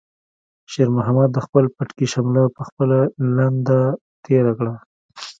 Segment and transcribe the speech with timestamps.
[0.71, 2.97] شېرمحمد د خپل پټکي شمله په خپله
[3.35, 3.81] لنده
[4.25, 4.73] تېره کړه.